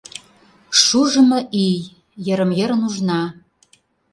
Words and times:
Шужымо 0.83 1.39
ий, 1.65 1.79
йырым-йыр 2.25 2.71
нужна. 2.81 3.21